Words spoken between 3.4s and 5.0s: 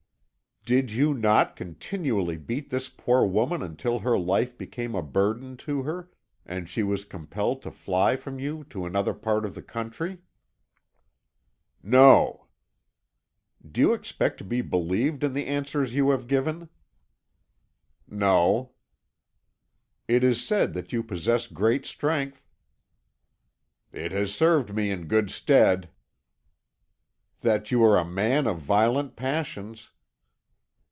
until her life became